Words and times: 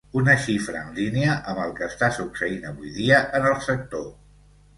Una 0.19 0.33
xifra 0.43 0.79
en 0.85 0.95
línia 0.99 1.35
amb 1.51 1.61
el 1.65 1.75
que 1.81 1.85
està 1.89 2.09
succeint 2.17 2.67
avui 2.71 2.93
dia 2.97 3.21
en 3.43 3.47
el 3.53 3.61
sector. 3.69 4.11